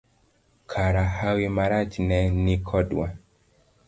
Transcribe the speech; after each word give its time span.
Kara 0.71 1.03
hawi 1.15 1.45
marach 1.55 1.95
ne 2.07 2.19
ni 2.43 2.55
kodwa. 2.67 3.07